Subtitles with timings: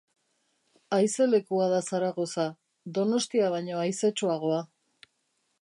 [0.97, 2.47] Haize lekua da Zaragoza,
[2.97, 4.61] Donostia baino haizetsuagoa